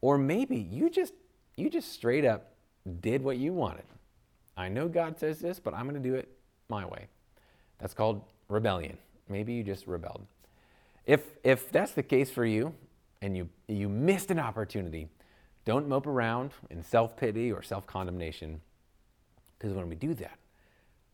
[0.02, 1.14] Or maybe you just
[1.56, 2.54] you just straight up
[3.02, 3.86] did what you wanted.
[4.56, 6.30] I know God says this, but I'm going to do it
[6.70, 7.08] my way.
[7.80, 8.98] That's called rebellion.
[9.30, 10.26] Maybe you just rebelled.
[11.06, 12.74] If if that's the case for you,
[13.22, 15.08] and you, you missed an opportunity,
[15.66, 18.62] don't mope around in self pity or self condemnation.
[19.58, 20.38] Because when we do that,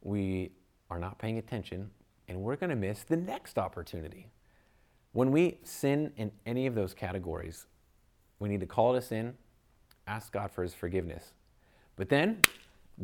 [0.02, 0.52] we
[0.90, 1.90] are not paying attention
[2.28, 4.28] and we're going to miss the next opportunity.
[5.14, 7.68] When we sin in any of those categories,
[8.40, 9.36] we need to call it a sin,
[10.08, 11.34] ask God for his forgiveness.
[11.96, 12.42] But then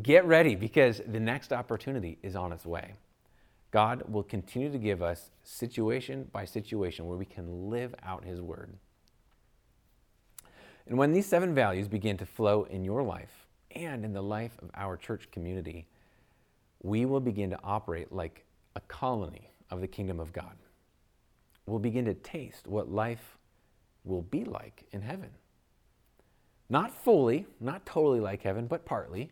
[0.02, 2.96] get ready because the next opportunity is on its way.
[3.72, 8.42] God will continue to give us situation by situation where we can live out his
[8.42, 8.74] word.
[10.88, 14.58] And when these seven values begin to flow in your life and in the life
[14.62, 15.88] of our church community,
[16.82, 18.44] we will begin to operate like
[18.76, 20.56] a colony of the kingdom of God.
[21.68, 23.38] We'll begin to taste what life
[24.04, 25.30] will be like in heaven.
[26.70, 29.32] Not fully, not totally like heaven, but partly.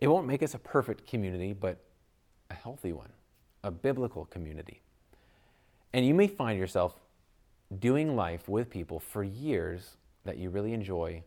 [0.00, 1.78] It won't make us a perfect community, but
[2.50, 3.10] a healthy one,
[3.64, 4.80] a biblical community.
[5.92, 6.94] And you may find yourself
[7.78, 11.22] doing life with people for years that you really enjoy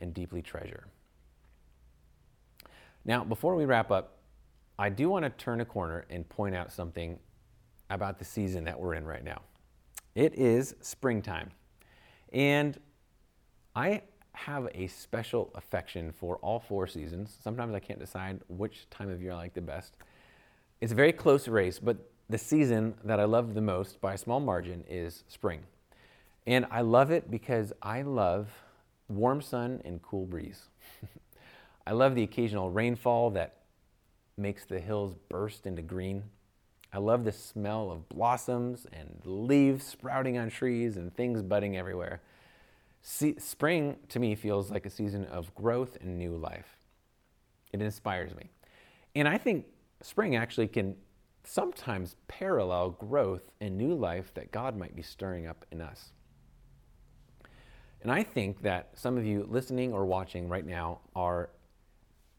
[0.00, 0.86] and deeply treasure.
[3.04, 4.18] Now, before we wrap up,
[4.78, 7.18] I do want to turn a corner and point out something
[7.90, 9.42] about the season that we're in right now.
[10.14, 11.50] It is springtime.
[12.32, 12.78] And
[13.76, 17.36] I have a special affection for all four seasons.
[17.42, 19.96] Sometimes I can't decide which time of year I like the best.
[20.84, 21.96] It's a very close race, but
[22.28, 25.60] the season that I love the most by a small margin is spring.
[26.46, 28.50] And I love it because I love
[29.08, 30.64] warm sun and cool breeze.
[31.86, 33.62] I love the occasional rainfall that
[34.36, 36.24] makes the hills burst into green.
[36.92, 42.20] I love the smell of blossoms and leaves sprouting on trees and things budding everywhere.
[43.00, 46.76] See, spring to me feels like a season of growth and new life.
[47.72, 48.50] It inspires me.
[49.14, 49.64] And I think
[50.04, 50.96] spring actually can
[51.44, 56.12] sometimes parallel growth and new life that God might be stirring up in us.
[58.02, 61.50] And I think that some of you listening or watching right now are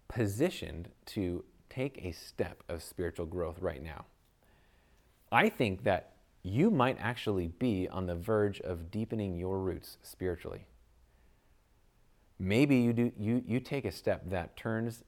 [0.08, 4.06] positioned to take a step of spiritual growth right now.
[5.32, 10.68] I think that you might actually be on the verge of deepening your roots spiritually.
[12.38, 15.04] Maybe you, do, you, you take a step that turns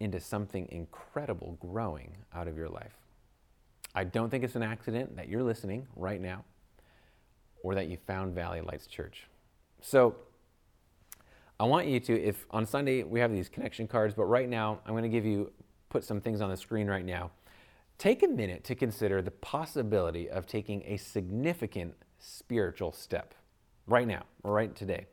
[0.00, 2.96] into something incredible growing out of your life.
[3.94, 6.44] I don't think it's an accident that you're listening right now
[7.62, 9.26] or that you found Valley Lights Church.
[9.80, 10.14] So
[11.58, 14.78] I want you to, if on Sunday we have these connection cards, but right now
[14.86, 15.50] I'm going to give you,
[15.88, 17.32] put some things on the screen right now.
[17.96, 23.34] Take a minute to consider the possibility of taking a significant spiritual step
[23.88, 25.06] right now, right today.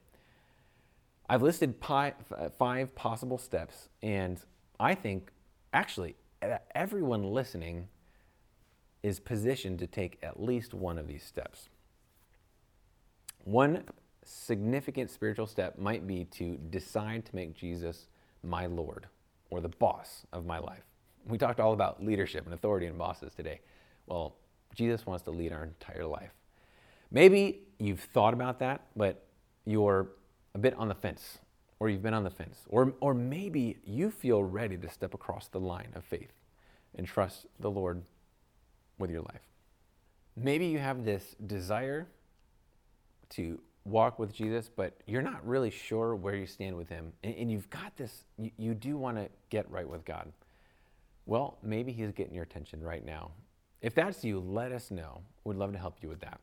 [1.28, 4.40] I've listed five possible steps, and
[4.80, 5.32] I think
[5.74, 6.16] actually
[6.74, 7.88] everyone listening
[9.04, 11.70] is positioned to take at least one of these steps.
[13.44, 13.84] One
[14.24, 18.08] significant spiritual step might be to decide to make Jesus
[18.44, 19.08] my Lord
[19.52, 20.84] or the boss of my life.
[21.28, 23.62] We talked all about leadership and authority and bosses today.
[24.08, 24.36] Well,
[24.74, 26.32] Jesus wants to lead our entire life.
[27.12, 29.26] Maybe you've thought about that, but
[29.66, 30.10] you're
[30.54, 31.38] a bit on the fence,
[31.80, 35.48] or you've been on the fence, or, or maybe you feel ready to step across
[35.48, 36.32] the line of faith
[36.98, 38.02] and trust the Lord
[38.98, 39.42] with your life.
[40.38, 42.08] Maybe you have this desire
[43.32, 47.14] to walk with Jesus, but you're not really sure where you stand with Him.
[47.24, 50.32] And, and you've got this, you, you do want to get right with God.
[51.26, 53.32] Well, maybe He's getting your attention right now.
[53.82, 55.22] If that's you, let us know.
[55.44, 56.40] We'd love to help you with that.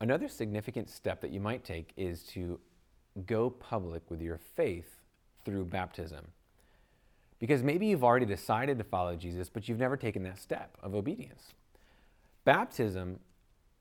[0.00, 2.60] Another significant step that you might take is to
[3.26, 5.00] go public with your faith
[5.44, 6.26] through baptism.
[7.38, 10.94] Because maybe you've already decided to follow Jesus, but you've never taken that step of
[10.94, 11.54] obedience.
[12.44, 13.20] Baptism,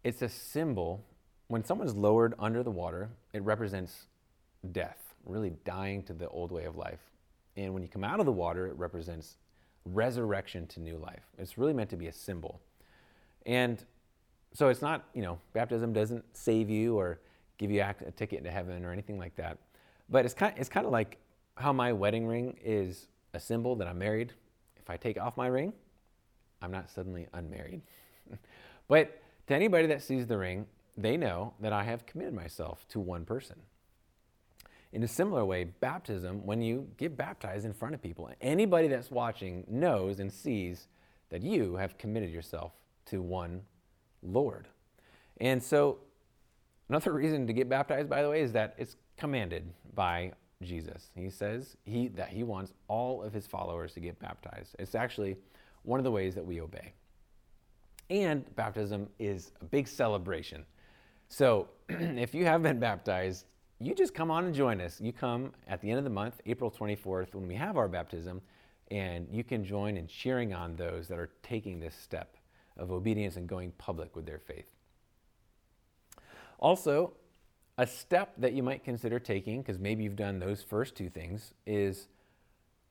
[0.04, 1.04] it's a symbol
[1.48, 4.08] when someone's lowered under the water, it represents
[4.72, 7.00] death, really dying to the old way of life.
[7.56, 9.38] And when you come out of the water, it represents
[9.86, 11.24] resurrection to new life.
[11.38, 12.60] It's really meant to be a symbol.
[13.46, 13.84] And
[14.54, 17.22] so it's not, you know, baptism doesn't save you or
[17.58, 19.58] give you a ticket to heaven or anything like that.
[20.10, 21.18] But it's kind, it's kind of like
[21.56, 24.34] how my wedding ring is a symbol that I'm married.
[24.78, 25.74] If I take off my ring,
[26.62, 27.82] I'm not suddenly unmarried.
[28.88, 30.66] but to anybody that sees the ring,
[30.96, 33.58] they know that I have committed myself to one person.
[34.94, 39.12] In a similar way, baptism, when you get baptized in front of people, anybody that's
[39.12, 40.88] watching knows and sees
[41.30, 42.72] that you have committed yourself
[43.08, 43.62] to one
[44.24, 44.68] Lord.
[45.40, 46.00] And so,
[46.90, 50.32] another reason to get baptized, by the way, is that it's commanded by
[50.64, 51.10] Jesus.
[51.16, 54.76] He says he, that he wants all of his followers to get baptized.
[54.80, 55.38] It's actually
[55.84, 56.94] one of the ways that we obey.
[58.10, 60.66] And baptism is a big celebration.
[61.30, 63.46] So if you have been baptized,
[63.80, 65.00] you just come on and join us.
[65.00, 68.42] You come at the end of the month, April 24th, when we have our baptism,
[68.90, 72.38] and you can join in cheering on those that are taking this step
[72.78, 74.77] of obedience and going public with their faith.
[76.60, 77.14] Also,
[77.78, 81.54] a step that you might consider taking, because maybe you've done those first two things,
[81.66, 82.08] is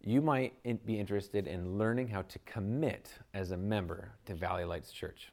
[0.00, 0.54] you might
[0.86, 5.32] be interested in learning how to commit as a member to Valley Lights Church.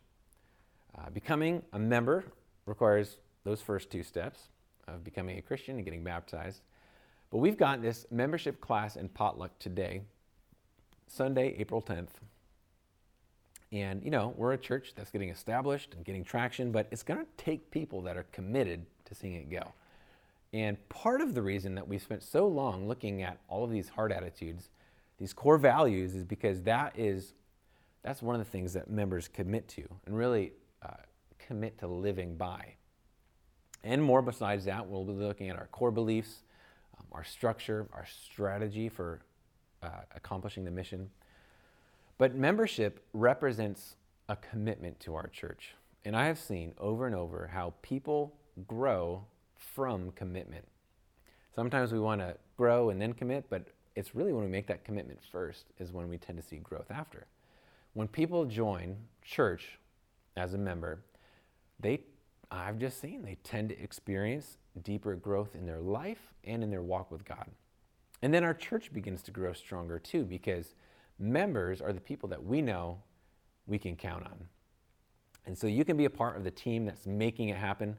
[0.98, 2.24] Uh, becoming a member
[2.66, 4.50] requires those first two steps
[4.88, 6.62] of becoming a Christian and getting baptized.
[7.30, 10.02] But we've got this membership class and potluck today,
[11.08, 12.10] Sunday, April 10th.
[13.74, 17.20] And, you know, we're a church that's getting established and getting traction, but it's going
[17.20, 19.74] to take people that are committed to seeing it go.
[20.54, 23.90] And part of the reason that we've spent so long looking at all of these
[23.90, 24.70] hard attitudes,
[25.18, 27.34] these core values, is because that is
[28.04, 30.52] that's one of the things that members commit to and really
[30.84, 30.90] uh,
[31.40, 32.76] commit to living by.
[33.84, 36.44] And more besides that, we'll be looking at our core beliefs,
[37.00, 39.22] um, our structure, our strategy for
[39.82, 41.10] uh, accomplishing the mission.
[42.18, 43.96] But membership represents
[44.30, 45.76] a commitment to our church.
[46.06, 48.36] And I have seen over and over how people
[48.68, 49.26] grow
[49.58, 50.68] from commitment.
[51.56, 54.84] Sometimes we want to grow and then commit, but it's really when we make that
[54.84, 57.28] commitment first is when we tend to see growth after.
[57.94, 59.80] When people join church
[60.36, 61.04] as a member,
[61.80, 62.02] they
[62.50, 66.84] I've just seen they tend to experience deeper growth in their life and in their
[66.84, 67.50] walk with God.
[68.22, 70.76] And then our church begins to grow stronger too because
[71.20, 73.00] members are the people that we know
[73.66, 74.48] we can count on.
[75.46, 77.98] And so you can be a part of the team that's making it happen.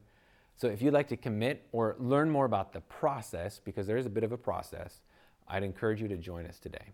[0.57, 4.07] So if you'd like to commit or learn more about the process, because there is
[4.07, 5.03] a bit of a process,
[5.49, 6.93] I'd encourage you to join us today.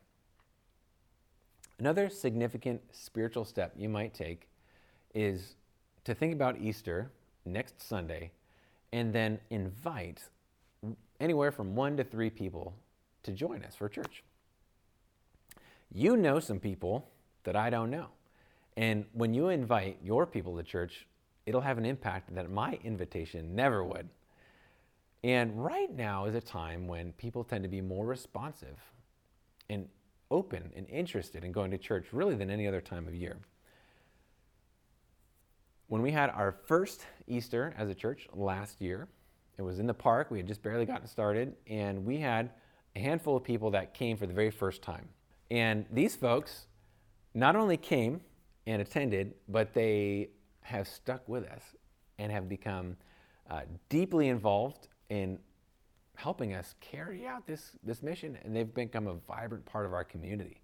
[1.79, 4.49] Another significant spiritual step you might take
[5.15, 5.55] is
[6.05, 7.11] to think about Easter
[7.45, 8.33] next Sunday
[8.93, 10.23] and then invite
[11.21, 12.75] anywhere from one to three people
[13.23, 14.25] to join us for church.
[15.93, 17.09] You know some people
[17.45, 18.07] that I don't know.
[18.77, 21.07] And when you invite your people to church,
[21.47, 24.09] it'll have an impact that my invitation never would.
[25.23, 28.79] And right now is a time when people tend to be more responsive
[29.69, 29.89] and
[30.31, 33.39] open and interested in going to church really than any other time of year.
[35.89, 39.09] When we had our first Easter as a church last year,
[39.59, 40.31] it was in the park.
[40.31, 42.51] We had just barely gotten started, and we had
[42.95, 45.09] a handful of people that came for the very first time.
[45.51, 46.67] And these folks
[47.35, 48.21] not only came
[48.67, 50.31] and attended, but they
[50.63, 51.63] have stuck with us
[52.19, 52.97] and have become
[53.51, 55.39] uh, deeply involved in
[56.15, 60.05] helping us carry out this, this mission, and they've become a vibrant part of our
[60.05, 60.61] community.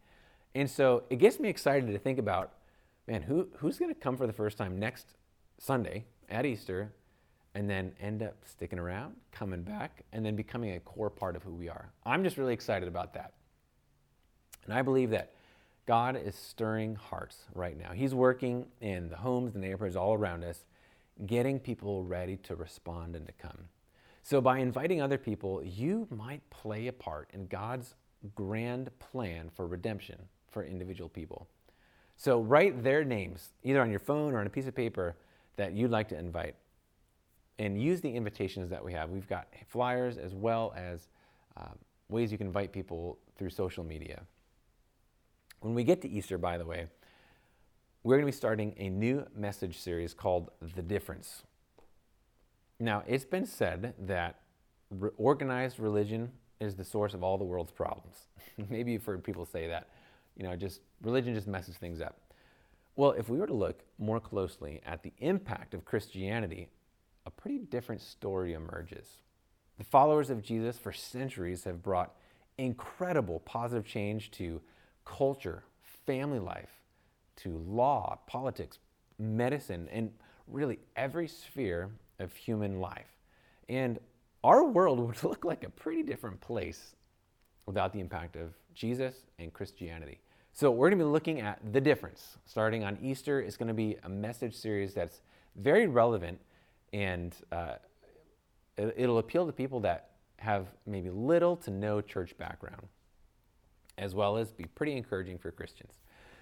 [0.55, 2.53] And so it gets me excited to think about
[3.07, 5.15] man, who, who's going to come for the first time next
[5.59, 6.93] Sunday at Easter
[7.55, 11.43] and then end up sticking around, coming back, and then becoming a core part of
[11.43, 11.91] who we are?
[12.05, 13.33] I'm just really excited about that.
[14.67, 15.33] And I believe that
[15.87, 17.93] God is stirring hearts right now.
[17.93, 20.65] He's working in the homes, the neighborhoods all around us,
[21.25, 23.69] getting people ready to respond and to come.
[24.23, 27.95] So, by inviting other people, you might play a part in God's
[28.35, 30.19] grand plan for redemption
[30.51, 31.47] for individual people.
[32.17, 35.15] So, write their names either on your phone or on a piece of paper
[35.55, 36.57] that you'd like to invite
[37.61, 39.11] and use the invitations that we have.
[39.11, 41.09] We've got flyers as well as
[41.57, 41.69] uh,
[42.09, 44.23] ways you can invite people through social media.
[45.61, 46.87] When we get to Easter, by the way,
[48.03, 51.43] we're going to be starting a new message series called The Difference.
[52.79, 54.41] Now, it's been said that
[54.91, 56.31] re- organized religion
[56.61, 58.29] is the source of all the world's problems.
[58.71, 59.89] Maybe you've heard people say that.
[60.37, 62.19] You know, just religion just messes things up.
[62.95, 66.69] Well, if we were to look more closely at the impact of Christianity,
[67.25, 69.07] a pretty different story emerges.
[69.79, 72.15] The followers of Jesus for centuries have brought
[72.57, 74.61] incredible positive change to
[75.07, 75.65] culture,
[76.05, 76.83] family life,
[77.37, 78.79] to law, politics,
[79.19, 80.13] medicine, and
[80.47, 83.17] really every sphere of human life.
[83.69, 83.99] And
[84.45, 86.95] our world would look like a pretty different place
[87.65, 90.21] without the impact of Jesus and Christianity.
[90.53, 92.39] So, we're going to be looking at the difference.
[92.47, 95.21] Starting on Easter, it's going to be a message series that's
[95.57, 96.41] very relevant
[96.93, 97.75] and uh,
[98.79, 102.89] it'll appeal to people that have maybe little to no church background,
[103.99, 105.93] as well as be pretty encouraging for Christians.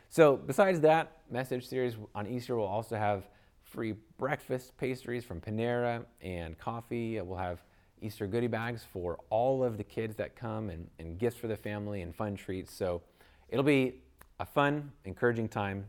[0.09, 3.25] So, besides that message series on Easter, we'll also have
[3.63, 7.21] free breakfast pastries from Panera and coffee.
[7.21, 7.65] We'll have
[8.01, 11.57] Easter goodie bags for all of the kids that come and, and gifts for the
[11.57, 12.73] family and fun treats.
[12.73, 13.03] So
[13.49, 14.03] it'll be
[14.39, 15.87] a fun, encouraging time,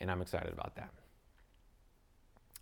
[0.00, 0.90] and I'm excited about that.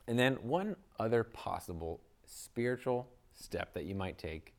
[0.09, 4.55] And then one other possible spiritual step that you might take,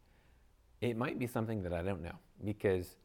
[0.79, 2.95] it might be something that I don't know because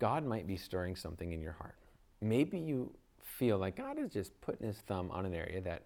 [0.00, 1.76] God might be stirring something in your heart.
[2.20, 2.92] Maybe you
[3.22, 5.84] feel like God is just putting his thumb on an area that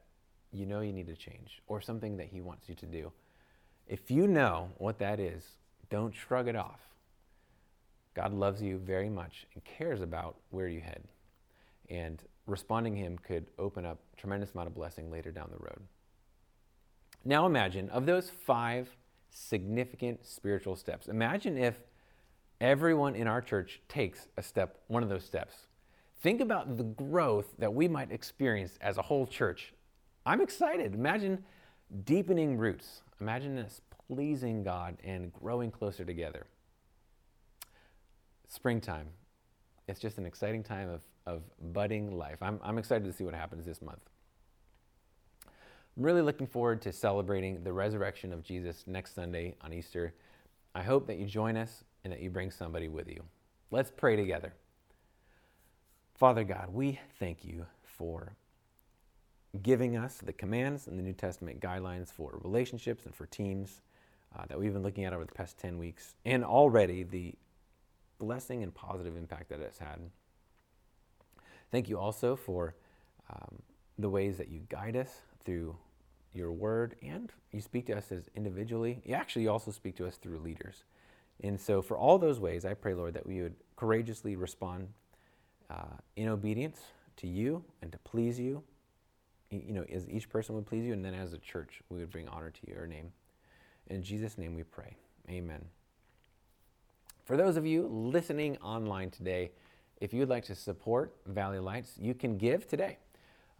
[0.54, 3.12] you know you need to change or something that He wants you to do.
[3.86, 5.42] If you know what that is,
[5.90, 6.80] don't shrug it off.
[8.14, 11.02] God loves you very much and cares about where you head.
[11.90, 15.62] And responding to Him could open up a tremendous amount of blessing later down the
[15.62, 15.80] road.
[17.24, 18.88] Now imagine, of those five
[19.30, 21.74] significant spiritual steps, imagine if
[22.60, 25.54] everyone in our church takes a step, one of those steps.
[26.22, 29.74] Think about the growth that we might experience as a whole church
[30.26, 30.94] I'm excited.
[30.94, 31.44] Imagine
[32.04, 33.02] deepening roots.
[33.20, 36.46] Imagine us pleasing God and growing closer together.
[38.48, 39.08] Springtime.
[39.86, 41.42] It's just an exciting time of, of
[41.72, 42.38] budding life.
[42.40, 44.00] I'm, I'm excited to see what happens this month.
[45.46, 50.14] I'm really looking forward to celebrating the resurrection of Jesus next Sunday on Easter.
[50.74, 53.24] I hope that you join us and that you bring somebody with you.
[53.70, 54.54] Let's pray together.
[56.14, 58.36] Father God, we thank you for
[59.62, 63.82] giving us the commands and the New Testament guidelines for relationships and for teams.
[64.36, 67.34] uh, that we've been looking at over the past 10 weeks, and already the
[68.18, 70.00] blessing and positive impact that it's had.
[71.72, 72.76] Thank you also for
[73.30, 73.62] um,
[73.98, 75.76] the ways that you guide us through
[76.34, 79.02] your word and you speak to us as individually.
[79.04, 80.84] You actually also speak to us through leaders.
[81.42, 84.88] And so, for all those ways, I pray, Lord, that we would courageously respond
[85.70, 86.80] uh, in obedience
[87.16, 88.62] to you and to please you.
[89.50, 92.10] You know, as each person would please you, and then as a church, we would
[92.10, 93.12] bring honor to your name.
[93.88, 94.96] In Jesus' name we pray.
[95.28, 95.64] Amen.
[97.24, 99.50] For those of you listening online today,
[100.00, 102.98] if you would like to support Valley Lights, you can give today.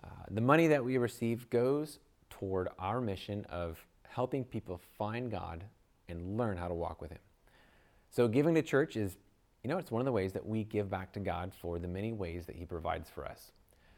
[0.03, 1.99] Uh, the money that we receive goes
[2.29, 5.65] toward our mission of helping people find God
[6.09, 7.19] and learn how to walk with Him.
[8.15, 9.17] So, giving to church is,
[9.65, 11.89] you know, it's one of the ways that we give back to God for the
[11.89, 13.51] many ways that He provides for us.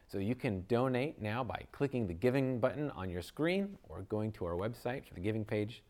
[0.07, 4.31] So, you can donate now by clicking the giving button on your screen or going
[4.31, 5.83] to our website for the giving page.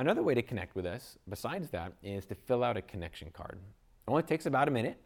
[0.00, 3.60] Another way to connect with us, besides that, is to fill out a connection card.
[4.08, 5.00] It only takes about a minute,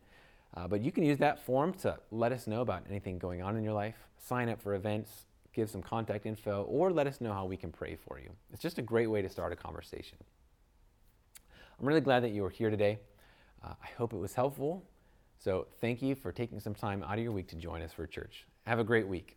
[0.56, 3.54] uh, but you can use that form to let us know about anything going on
[3.54, 7.34] in your life, sign up for events, give some contact info, or let us know
[7.34, 8.30] how we can pray for you.
[8.50, 10.16] It's just a great way to start a conversation.
[11.78, 12.98] I'm really glad that you were here today.
[13.62, 14.84] Uh, I hope it was helpful.
[15.38, 18.06] So, thank you for taking some time out of your week to join us for
[18.06, 18.46] church.
[18.66, 19.36] Have a great week.